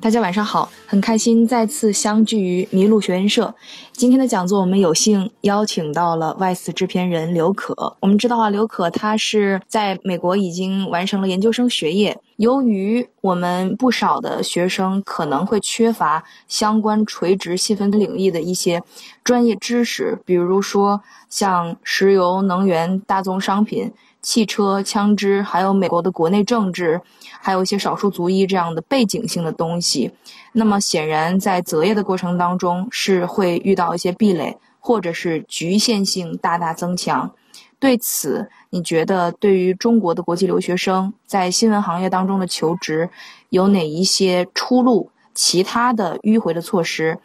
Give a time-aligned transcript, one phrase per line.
[0.00, 3.54] 大家晚上好，很开心再次相聚于麋鹿学院社。
[3.92, 7.74] 今天的讲座，我们有幸邀请到了外事制片人刘可。
[8.00, 12.18] 我们知道啊，刘可他是在美国已经完成了研究生学业。
[12.36, 18.82] 由于我们不少的学生可能会缺乏相关垂直细分领域的一些
[19.22, 23.92] 专业知识，比如说像石油、能源、大宗商品。
[24.22, 27.00] 汽车、枪支，还有美国的国内政治，
[27.40, 30.10] 还有一些少数族裔这样的背景性的东西，
[30.52, 37.32] 那么显然在择业的过程当中是会遇到一些壁垒，或者是局限性大大增强。
[37.78, 43.08] 对此，你觉得对于中国的国际留学生在新闻行业当中的求职，
[43.48, 45.10] 有哪一些出路？
[45.32, 47.18] 其他的迂回的措施，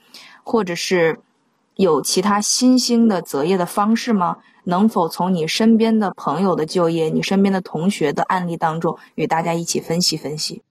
[0.44, 1.20] 或者是
[1.76, 4.38] 有其他新兴的择业的方式吗？
[4.68, 10.64] 能否从你身边的朋友的就业、你身边的同学的案例当中，与大家一起分析分析？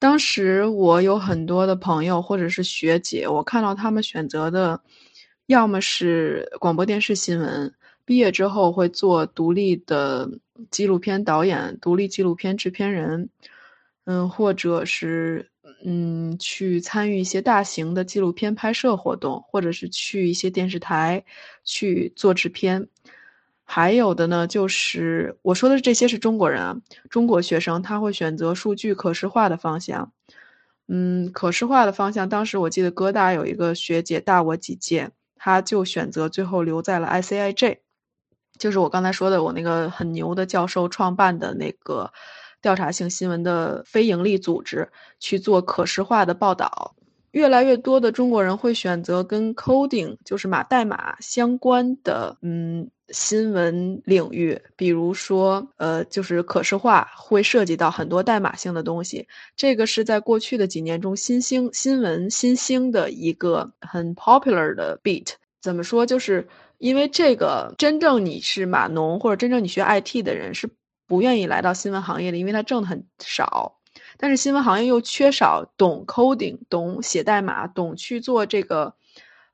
[0.00, 4.80] 当时我有很多的朋友或者是学姐，我看到他们选择的，
[5.46, 7.72] 要么是广播电视新闻，
[8.04, 10.28] 毕业之后会做独立的
[10.70, 13.28] 纪录片导演、独立纪录片制片人，
[14.04, 15.50] 嗯，或者是
[15.84, 21.24] 嗯去参与一些大型的纪录片拍摄活动，或者是去一些电视台
[21.64, 22.88] 去做制片。
[23.64, 26.76] 还有的呢，就是我说的这些是中国人啊，
[27.10, 30.10] 中国学生他会选择数据可视化的方向。
[30.88, 37.80] 嗯，可视化的方向，当时我记得哥大有一个学姐大我几届，她就选择最后留在了 ICIJ，
[38.58, 42.10] 就是我刚才说的我那个很牛的教授创办的那个
[42.60, 46.94] 调查性新闻的非营利组织去做可视化的报道。
[47.32, 52.88] 越来越多的中国人会选择跟 coding，就是码代码相关的，嗯。
[53.10, 59.26] 新闻领域，比如说，呃，就是可视化会涉及到很多代码性的东西。
[59.56, 65.26] 这个是在过去的几年中新兴新闻新兴的一个很 popular 的 beat。
[65.62, 66.04] 怎么说？
[66.04, 70.68] 就是因为这个，真正你是码农或者真正你学 IT 的人是
[71.08, 73.80] 不愿意来到新闻行业的，因为他挣的很少。
[74.16, 78.94] 但是新闻行业又缺少懂 coding、懂写代码、懂去做这个。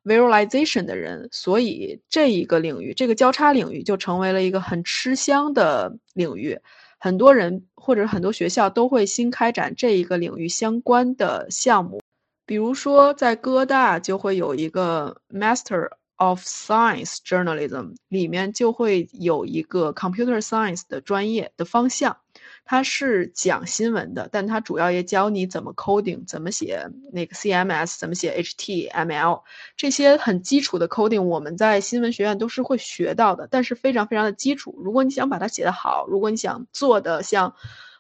[0.07, 6.61] visualization 的人，所以这一个领域，这个交叉领域就成为了一个很吃香的领域。
[6.99, 12.03] 很多人或者很多学校都会新开展这一个领域相关的项目，
[12.45, 22.17] 比如说在哥大就会有一个 Master of Science Journalism，里面就会有一个 Computer Science 的专业的方向。
[22.65, 29.43] 它是讲新闻的，但它主要也教你怎么 coding，怎么写那个 CMS，怎么写 HTML
[29.77, 34.75] 这些很基础的 coding，我们在新闻学院都是会学到的，但是非常非常的基础。
[34.83, 37.55] 如果你想把它写得好，如果你想做的像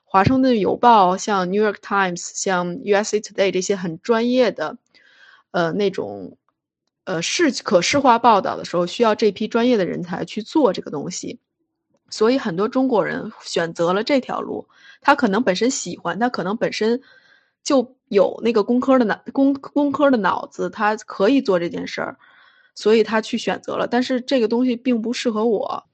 [0.04, 4.78] 华盛顿邮报、像 New York Times、像 USA Today 这些很专业的，
[5.50, 6.38] 呃，那种
[7.04, 11.38] 呃是可视化报道的时候，需要这批专业的人才去做这个东西。
[12.10, 14.68] 所以很多中国人选择了这条路，
[15.00, 17.00] 他可能本身喜欢，他可能本身
[17.62, 22.16] 就有那个工科的脑工工科的脑子，他可以做这件事儿，
[22.74, 23.88] 所以他去选择了。
[23.88, 25.84] 但是这个东西并不适合我。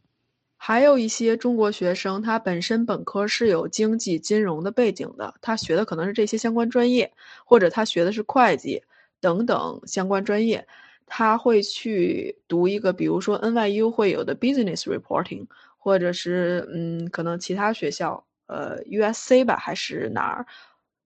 [0.62, 7.10] 还有一些中国学生，他本身本科是有经济金融的背景的，他学的可能是这些相关专业，
[7.46, 8.82] 或者他学的是会计
[9.20, 10.68] 等等相关专业，
[11.10, 15.46] 他会去读一个，比如说 NYU 会有的 Business Reporting。
[15.82, 20.44] 或者是嗯，可能其他学校，呃，USC 吧，还是哪儿，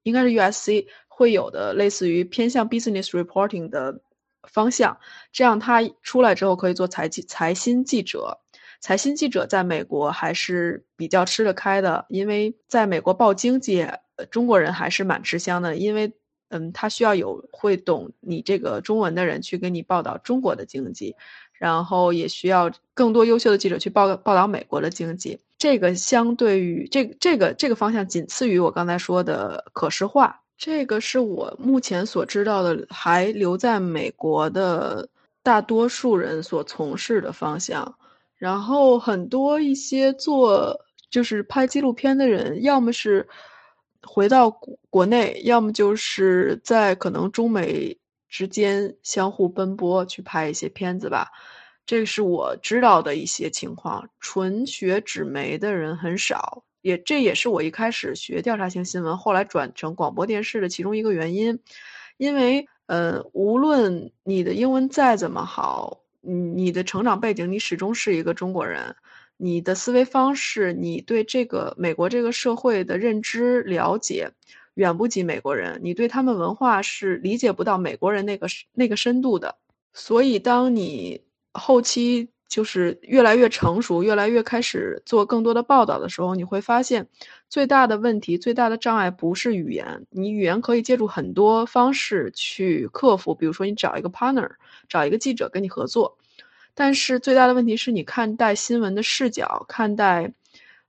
[0.02, 4.00] 应该是 USC 会有的，类似于偏向 business reporting 的
[4.48, 4.98] 方向。
[5.30, 8.36] 这样他出来之后可以做财经财新记者。
[8.80, 13.86] 财新记者在美国还是比较吃得开的，因为在美国报经济，
[14.28, 16.12] 中国人还是蛮吃香的，因为
[16.54, 21.14] 嗯，他需要有会懂你这个中文的人去给你报道中国的经济。
[21.56, 25.38] 然后也需要更多优秀的记者去报报道美国的经济。
[25.56, 30.42] 这个相对于这这个这个方向，仅次于我刚才说的可视化。
[30.58, 35.08] 这个是我目前所知道的还留在美国的
[35.42, 37.94] 大多数人所从事的方向。
[38.36, 43.26] 然后很多一些做就是拍纪录片的人，要么是
[44.06, 47.96] 回到国国内，要么就是在可能中美。
[48.26, 51.30] 之间相互奔波去拍一些片子吧，
[51.86, 54.10] 这是我知道的一些情况。
[54.18, 61.56] 纯学纸媒的人很少，也这也是我一开始学调查性新闻，后来转成广播电视的其中一个原因。
[62.16, 68.96] 因为，呃，无论你的英文再怎么好，你的成长背景，你始终是一个中国人，
[69.36, 74.30] 你的思维方式，你对这个美国这个社会的认知了解。
[74.74, 79.54] 远不及美国人，你对他们文化是理解不到美国人那个那个深度的。
[79.92, 81.22] 所以，当你
[81.52, 87.06] 后期就是越来越成熟，越来越开始做更多的报道的时候，你会发现
[87.48, 94.50] 最大的问题、最大的障碍不是语言，你语言可以借助很多方式去克服，比如说你找一个 partner，
[94.88, 96.18] 找一个记者跟你合作。
[96.74, 100.32] 但是最大的问题是你看待新闻的视角，看待，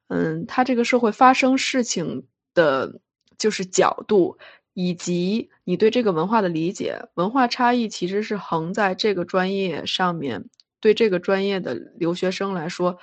[0.07, 2.99] 嗯，他这个社会发生事情的，
[3.37, 4.37] 就是角度，
[4.73, 10.43] 以及你对这个文化的理解，文化差异其实是横在这个专业上面，
[10.79, 12.97] 对这个专业的留学生来说，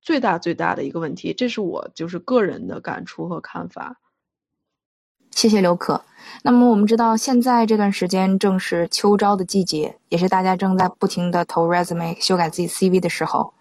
[0.00, 4.00] 最大最大的一个问题，这是我就是个人的感触和看法。
[5.34, 6.00] 谢谢刘可。
[6.42, 13.52] 那么我们知道，现在这段时间正是秋招的季节，也是大家正在不停的投 resume、修改自己 CV 的时候。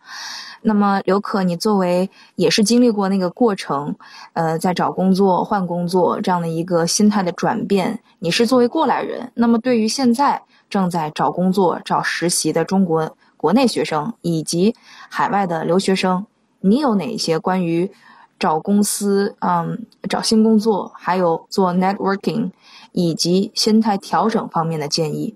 [0.62, 3.96] 那么刘可，你作为也是经历过那个过程，
[4.34, 9.32] 呃，在找工作、换工作这样的一个心态的转变，你是作为过来人。
[9.34, 14.76] 那么对于现在正在找工作、找实习的中国国内学生以及
[15.10, 16.26] 海外的留学生，
[16.62, 17.92] 你有哪一些关于？
[18.40, 22.52] 找公司，嗯，找新工作，还有做 networking，
[22.92, 25.36] 以及心态调整方面的建议。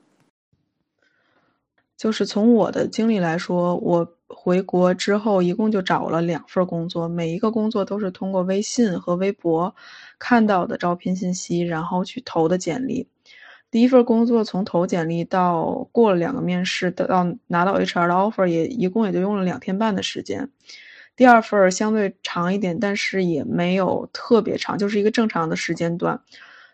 [1.95, 9.73] 就是从我的经历来说，我回国之后一共就找了两份工作，每一个工作都是通过微信和微博
[10.19, 13.07] 看到的招聘信息，然后去投的简历。
[13.71, 20.49] 第一份工作从投简历到过了两个面试，到拿到 HR 的 offer，也一共也就用了两天半的时间。
[21.17, 26.21] 第二份相对长一点，但是也没有特别长，就是一个正常的时间段，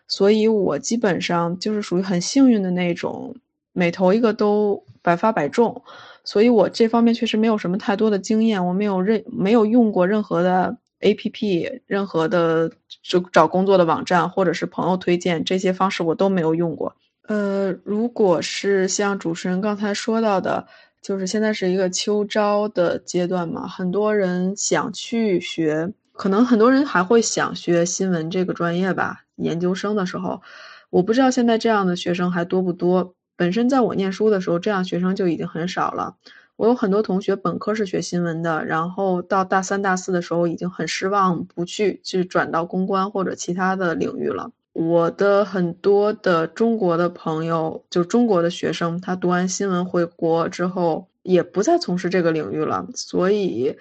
[0.06, 3.34] 所以我基本上就是属于很幸运的那种，
[3.72, 5.82] 每投一个都百发百中，
[6.24, 12.70] 所以我这方面确实没有什么太多的经验，我没有任没有用过任何的 APP，任何的
[13.02, 16.94] 就找工作的网站或者是朋友推荐这些方式我都没有用过。
[17.26, 20.66] 呃，如果是像主持人刚才说到的。
[21.04, 29.24] 就是现在是一个秋招的阶段嘛，很多人想去学，可能很多人还会想学新闻这个专业吧。
[29.36, 30.40] 研究生的时候，
[30.88, 33.14] 我不知道现在这样的学生还多不多。
[33.36, 36.16] 本身在我念书的时候，这样学生就已经很少了。
[36.56, 44.52] 我有很多同学本科是学新闻的，然后到大三、大四的时候已经很失望，不去，去转到公关或者其他的领域了。
[44.74, 52.84] 我的很多的中国的朋友，就中国的学生，他读完新闻回国之后，也不再从事这个领域了。
[52.96, 53.76] 所以，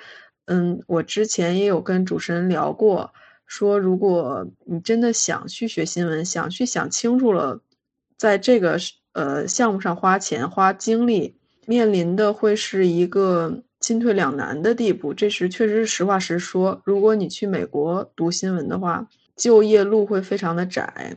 [0.45, 3.11] 嗯，我之前也有跟主持人聊过，
[3.47, 7.59] 说如果你真的想去学新闻，想去想清楚了，
[8.15, 8.77] 在这个
[9.13, 11.35] 呃项目上花钱花精力，
[11.65, 15.11] 面临的会是一个进退两难的地步。
[15.11, 16.79] 这是确实是实话实说。
[16.85, 19.07] 如果你去美国读新闻的话。
[19.35, 21.15] 就业路会非常的窄，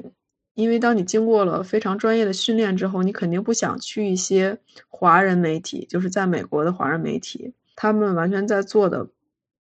[0.55, 4.59] 因为当你经过了非常专业的训练之后，你肯定不想去一些
[4.89, 9.07] 华人媒体，就是在美国的华人媒体，他们完全在做的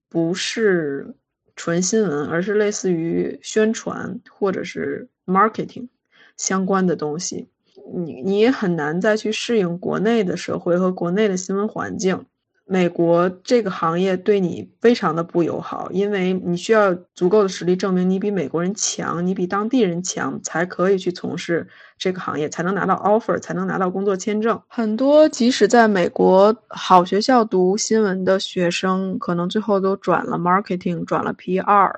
[0.09, 1.15] 不是
[1.55, 5.89] 纯新闻，而是类似于宣传或者是 marketing
[6.37, 7.49] 相关的东西，
[7.93, 12.25] 你你也很难再去适应国内的社会和国内的新闻环境。
[12.69, 24.61] 美国这个行业对你非常的不友好，因为你需要足够的实力证明你比美国人强，你比当地人强，才可以去从事这个行业，才能拿到 offer，才能拿到工作签证。
[24.67, 31.93] 很多即使在美国好学校读新闻的学生，可能最后都转了 marketing，转了 PR，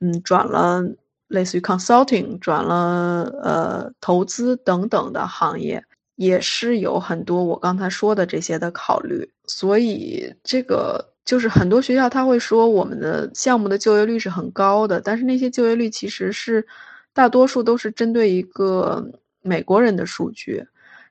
[0.00, 0.82] 嗯，转了
[1.28, 5.84] 类似于 consulting，转了呃投资等等的行业。
[6.16, 16.66] 也是有很多我刚才说的这些的考虑，所以这个就是很多学校他会说我们的项目的就业率是很高的，但是那些就业率其实是
[17.14, 20.64] 大多数都是针对一个美国人的数据，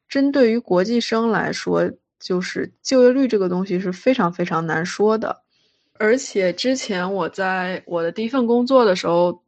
[0.08, 5.42] 针对于国际生来说，就是就业率这个东西是非常非常难说的。
[5.98, 9.44] 而且之前我在我的第一份工作的时候，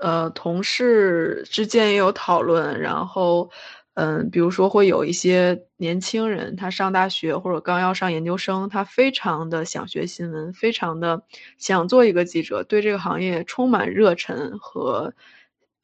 [0.00, 3.50] 呃，同事之间也有讨论，然后。
[3.94, 11.22] 嗯，比如说会有一些年轻人，他上大学或者刚要上研究生，他非常的想学新闻，非常的
[11.58, 15.14] 想做一个记者，对这个行业充满热忱和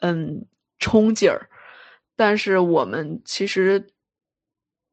[0.00, 0.46] 嗯
[0.78, 1.48] 冲劲儿。
[2.16, 3.88] 但是我们其实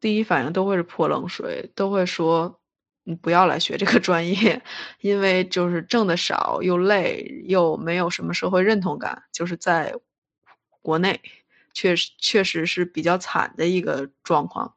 [0.02, 2.60] 第一反应都会是泼冷水，都会说
[3.04, 4.62] 你不要来学这个专业，
[5.00, 9.96] 因为就是挣的少，又累，又没有什么社会认同感，就是在
[10.82, 11.20] 国内。
[11.76, 14.74] 确实，确实是比较惨的一个状况，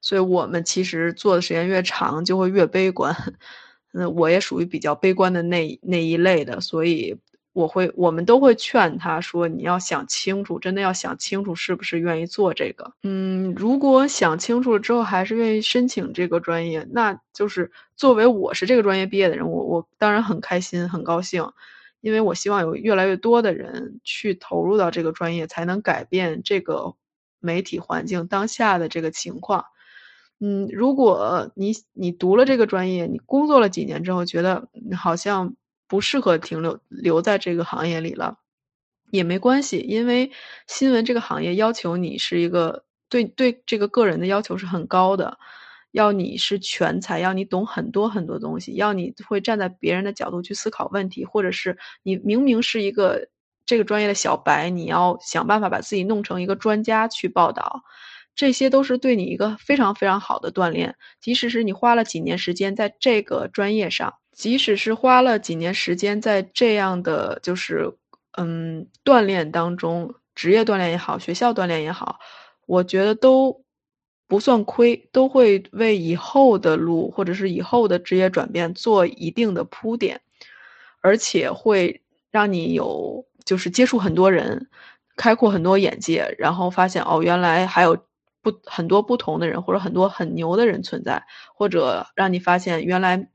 [0.00, 3.14] 所以我们其实做的时间越长，就会越悲观。
[3.94, 7.18] 嗯，我也属于比较悲观的那那一类的，所以
[7.52, 12.92] 我会，我们都会劝他说：“你要想清楚，真的要想清楚，是不是愿意做这个？
[13.02, 21.44] 嗯，如果想清楚了之后还是愿意申请这个专业，那就是作为我是这个专业毕业的人，我我当然很开心，很高兴，
[22.00, 26.94] 因为我希望有越来越多的人去投入到这个专业，才能改变这个
[27.38, 29.64] 媒体环境当下的这个情况。
[30.40, 35.56] 嗯，如果你你读了这个专业，你工作了几年之后，觉得好像。
[35.90, 38.38] 不适合停留留在这个行业里了，
[39.10, 40.30] 也没关系，因为
[40.68, 45.36] 新闻这个行业要求你是一个对对这个个人的要求是很高的，
[45.92, 53.28] 要你是全才，要你懂很多很多东西，要你会站在别人的角度去思考问题，或者是你明明是一个
[53.66, 57.82] 这个专业的小白，你要想办法把自己弄成一个专家去报道，
[58.34, 64.14] 这些都是对你一个非常非常好的锻炼，即使是你花了几年时间在这个专业上。
[64.32, 67.92] 即使是花了几年时间在这样的就是
[68.38, 72.18] 嗯锻炼当中，职业锻炼也好，学校锻炼也好，
[72.66, 73.62] 我觉得都
[74.30, 80.20] 不算亏，都会为以后的路或者是以后的职业转变做一定的铺垫，
[81.00, 84.68] 而且会让你有就是接触很多人，
[85.16, 87.98] 开阔很多眼界，然后发现哦，原来还有
[88.40, 91.22] 不很多不同的人，或者很多很牛的人存在，
[91.54, 93.28] 或者让你发现原来。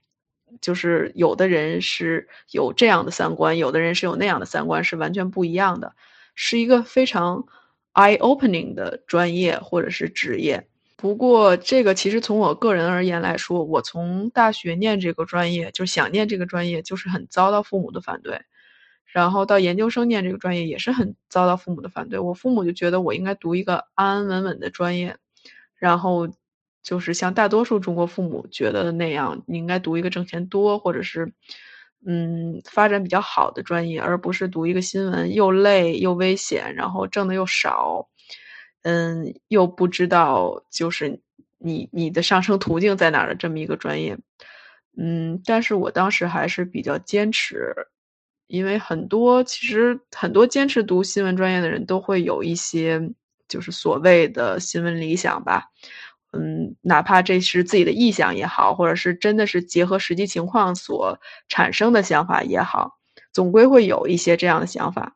[0.61, 5.95] 就是有的人是有这样的三观，有的人是有那样的三观，是完全不一样的，
[6.33, 7.45] 是一个非常
[7.93, 10.69] eye opening 的专业或者是职业。
[10.97, 18.41] 不过这个其实从我个人而言来说，我从大学念这个专业，就想念这个专业，就是很遭到父母的反对。
[19.05, 22.19] 然后到研究生念这个专业，也是很遭到父母的反对。
[22.19, 25.17] 我父母就觉得我应该读一个安安稳稳的专业，
[25.77, 26.29] 然后。
[26.85, 31.33] 就是像大多数中国父母觉得的那样，你应该读一个挣钱多或者是，
[32.05, 38.07] 嗯，发展比较好的专业，而不是读一个新闻又累又危险，然后挣的又少，
[38.87, 41.19] 嗯，又不知道就是
[41.57, 44.15] 你你的上升途径在哪儿的这么一个专业，
[44.95, 47.73] 嗯，但是我当时还是比较坚持，
[48.45, 53.01] 因为很多其实很多坚持读新闻专业的人都会有一些
[53.47, 55.63] 就是所谓的新闻理想吧。
[56.33, 62.99] 嗯，哪怕这是自己的臆想也好，或者是真的是结合实际情况所产生的想法也好，
[63.33, 65.14] 总归会有一些这样的想法。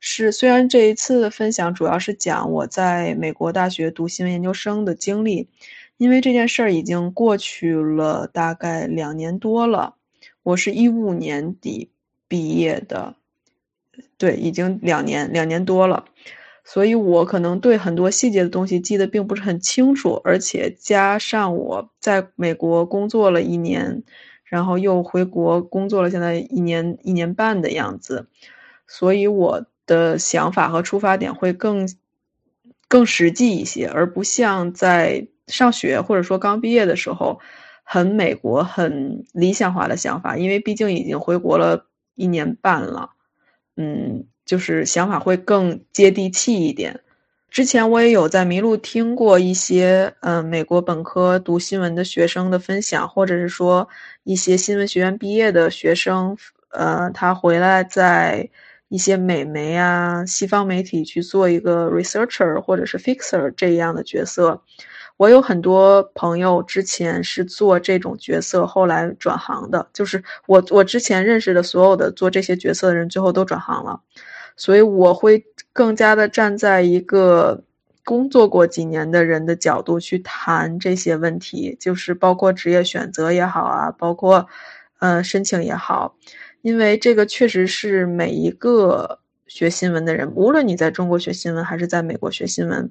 [0.00, 5.48] 是，虽然这一次的分享主要是讲我在美国大学读新闻研究生的经历，
[5.96, 9.96] 因为这件事儿已经过去了大概两年多了。
[10.44, 11.90] 我是一五年底
[12.28, 13.16] 毕业的，
[14.16, 16.04] 对，已经两年两年多了。
[16.64, 24.02] 所以我可能对很多细节的东西记得并不是很清楚，而且加上我在美国工作了一年，
[24.44, 28.28] 然后又回国工作了，现在一年一年半的样子，
[28.86, 31.88] 所以我的想法和出发点会更
[32.86, 37.40] 更实际一些，而不像在上学或者说刚毕业的时候，
[37.82, 43.10] 很美国、很理想化的想法，因为毕竟已经回国了一年半了，
[43.76, 44.24] 嗯。
[44.48, 47.00] 就是想法会更接地气一点。
[47.50, 53.86] 之前我也有在麋鹿听过一些，嗯，美国本科读新闻的学生的分享，或者是说
[54.24, 56.34] 一些新闻学院毕业的学生，
[56.70, 58.48] 呃，他回来在
[58.88, 64.62] 一些美媒啊、西方媒体去做一个 researcher 或者是 fixer 这样的角色。
[65.16, 69.88] 我有很多朋友之前是做这种角色，后来转行的。
[69.92, 74.00] 就是我我之前认识的所有的做这些角色的人，最后都转行了。
[74.56, 77.64] 所以我会更加的站在一个
[78.04, 84.46] 工作过几年的人的角度去谈这些问题，就是包括职业选择也好啊，包括，
[85.00, 86.16] 呃，申请也好，
[86.62, 92.90] 因为这个确实是每一个学新闻的人，无论你在中国学新闻，还是在美国学新闻，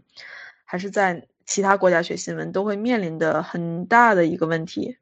[0.66, 4.98] 还是在其他国家学新闻，都会面临的很大的一个问题。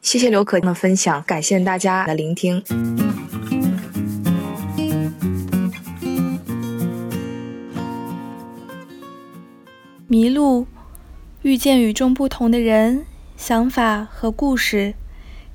[0.00, 2.62] 谢谢刘可的分享，感谢大家的聆听。
[10.06, 10.66] 迷路，
[11.42, 13.04] 遇见与众不同的人、
[13.36, 14.94] 想法和故事。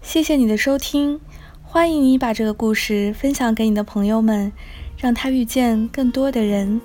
[0.01, 1.19] 谢谢你的收听，
[1.67, 4.51] 欢迎你把这个故事分享给你的朋友们，
[4.98, 6.79] 让他遇见更多的人。